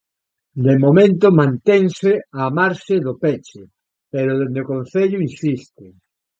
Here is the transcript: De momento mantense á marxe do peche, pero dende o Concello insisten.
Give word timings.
De 0.65 0.73
momento 0.83 1.25
mantense 1.39 2.11
á 2.41 2.43
marxe 2.57 2.95
do 3.05 3.13
peche, 3.23 3.61
pero 4.13 4.37
dende 4.39 4.59
o 4.63 4.69
Concello 4.73 5.17
insisten. 5.29 5.89